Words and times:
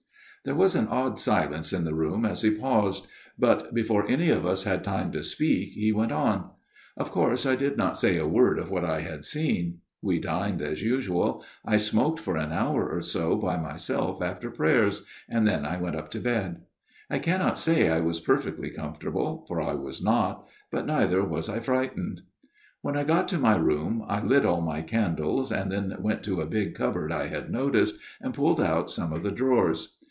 There 0.43 0.55
was 0.55 0.73
an 0.73 0.87
odd 0.87 1.19
silence 1.19 1.71
in 1.71 1.83
the 1.83 1.93
room 1.93 2.25
as 2.25 2.41
he 2.41 2.49
paused; 2.57 3.05
but 3.37 3.75
before 3.75 4.09
any 4.09 4.29
of 4.31 4.43
us 4.43 4.63
had 4.63 4.83
time 4.83 5.11
to 5.11 5.21
speak 5.21 5.73
he 5.73 5.91
went 5.91 6.11
on." 6.11 6.49
Of 6.97 7.11
course 7.11 7.45
I 7.45 7.55
did 7.55 7.77
not 7.77 7.95
say 7.95 8.17
a 8.17 8.25
word 8.25 8.57
of 8.57 8.71
what 8.71 8.83
I 8.83 9.01
had 9.01 9.23
seen. 9.23 9.81
We 10.01 10.17
dined 10.19 10.59
as 10.59 10.81
usual; 10.81 11.45
I 11.63 11.77
smoked 11.77 12.19
for 12.21 12.37
an 12.37 12.51
hour 12.51 12.89
or 12.89 13.01
so 13.01 13.35
by 13.35 13.55
myself 13.57 14.23
after 14.23 14.49
prayers; 14.49 15.05
and 15.29 15.47
then 15.47 15.63
I 15.63 15.77
went 15.77 15.95
up 15.95 16.09
to 16.09 16.19
bed. 16.19 16.63
I 17.07 17.19
cannot 17.19 17.55
say 17.55 17.89
I 17.89 17.99
was 17.99 18.19
perfectly 18.19 18.71
comfortable, 18.71 19.45
for 19.47 19.61
I 19.61 19.75
was 19.75 20.01
not; 20.03 20.47
but 20.71 20.87
neither 20.87 21.23
was 21.23 21.49
I 21.49 21.59
frightened." 21.59 22.21
When 22.81 22.97
I 22.97 23.03
got 23.03 23.27
to 23.27 23.37
my 23.37 23.57
room 23.57 24.03
I 24.07 24.23
lit 24.23 24.43
all 24.43 24.61
my 24.61 24.81
candles, 24.81 25.51
and 25.51 25.71
then 25.71 25.95
went 25.99 26.23
to 26.23 26.41
a 26.41 26.47
big 26.47 26.73
cupboard 26.73 27.11
I 27.11 27.27
had 27.27 27.51
noticed, 27.51 27.93
and 28.19 28.33
pulled 28.33 28.59
out 28.59 28.89
some 28.89 29.13
of 29.13 29.21
the 29.21 29.29
drawers. 29.31 29.97